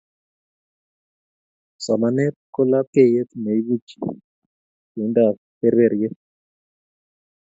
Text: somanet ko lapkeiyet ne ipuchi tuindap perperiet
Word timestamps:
somanet 1.85 2.35
ko 2.53 2.61
lapkeiyet 2.71 3.29
ne 3.41 3.51
ipuchi 3.59 3.97
tuindap 4.91 5.35
perperiet 5.59 6.15